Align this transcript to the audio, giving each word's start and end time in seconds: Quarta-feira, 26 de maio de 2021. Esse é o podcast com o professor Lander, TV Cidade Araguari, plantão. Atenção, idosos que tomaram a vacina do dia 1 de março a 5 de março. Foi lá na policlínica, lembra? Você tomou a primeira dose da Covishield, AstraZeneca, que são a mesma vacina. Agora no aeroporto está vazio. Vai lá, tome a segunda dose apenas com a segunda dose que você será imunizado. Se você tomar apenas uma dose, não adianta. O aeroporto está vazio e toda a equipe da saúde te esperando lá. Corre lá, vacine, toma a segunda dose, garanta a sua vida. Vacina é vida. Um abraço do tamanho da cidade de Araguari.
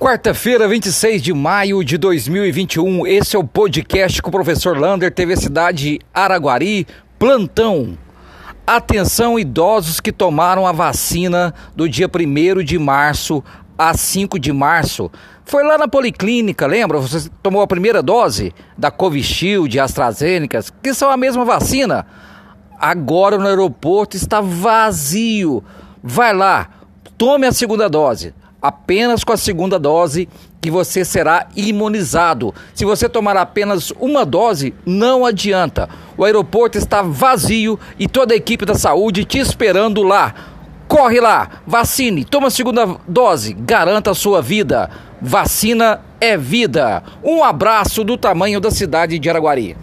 Quarta-feira, 0.00 0.66
26 0.66 1.20
de 1.20 1.34
maio 1.34 1.84
de 1.84 1.98
2021. 1.98 3.06
Esse 3.06 3.36
é 3.36 3.38
o 3.38 3.44
podcast 3.44 4.22
com 4.22 4.30
o 4.30 4.32
professor 4.32 4.78
Lander, 4.78 5.12
TV 5.12 5.36
Cidade 5.36 5.98
Araguari, 6.14 6.86
plantão. 7.18 7.98
Atenção, 8.66 9.38
idosos 9.38 10.00
que 10.00 10.10
tomaram 10.10 10.66
a 10.66 10.72
vacina 10.72 11.52
do 11.76 11.86
dia 11.86 12.08
1 12.08 12.64
de 12.64 12.78
março 12.78 13.44
a 13.76 13.92
5 13.92 14.38
de 14.38 14.54
março. 14.54 15.10
Foi 15.44 15.62
lá 15.62 15.76
na 15.76 15.86
policlínica, 15.86 16.66
lembra? 16.66 16.98
Você 16.98 17.28
tomou 17.42 17.60
a 17.60 17.66
primeira 17.66 18.02
dose 18.02 18.54
da 18.78 18.90
Covishield, 18.90 19.78
AstraZeneca, 19.78 20.64
que 20.82 20.94
são 20.94 21.10
a 21.10 21.16
mesma 21.18 21.44
vacina. 21.44 22.06
Agora 22.78 23.36
no 23.36 23.46
aeroporto 23.46 24.16
está 24.16 24.40
vazio. 24.40 25.62
Vai 26.02 26.32
lá, 26.32 26.70
tome 27.18 27.46
a 27.46 27.52
segunda 27.52 27.86
dose 27.86 28.32
apenas 28.60 29.24
com 29.24 29.32
a 29.32 29.36
segunda 29.36 29.78
dose 29.78 30.28
que 30.60 30.70
você 30.70 31.04
será 31.04 31.46
imunizado. 31.56 32.54
Se 32.74 32.84
você 32.84 33.08
tomar 33.08 33.36
apenas 33.36 33.90
uma 33.98 34.24
dose, 34.26 34.74
não 34.84 35.24
adianta. 35.24 35.88
O 36.16 36.24
aeroporto 36.24 36.76
está 36.76 37.02
vazio 37.02 37.78
e 37.98 38.06
toda 38.06 38.34
a 38.34 38.36
equipe 38.36 38.66
da 38.66 38.74
saúde 38.74 39.24
te 39.24 39.38
esperando 39.38 40.02
lá. 40.02 40.34
Corre 40.86 41.20
lá, 41.20 41.62
vacine, 41.66 42.24
toma 42.24 42.48
a 42.48 42.50
segunda 42.50 42.96
dose, 43.06 43.54
garanta 43.54 44.10
a 44.10 44.14
sua 44.14 44.42
vida. 44.42 44.90
Vacina 45.22 46.00
é 46.20 46.36
vida. 46.36 47.02
Um 47.22 47.44
abraço 47.44 48.02
do 48.02 48.16
tamanho 48.16 48.60
da 48.60 48.70
cidade 48.70 49.18
de 49.18 49.30
Araguari. 49.30 49.76